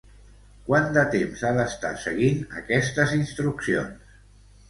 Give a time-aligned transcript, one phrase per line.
[0.69, 4.17] Quant de temps ha d'estar seguint aquestes instruccions?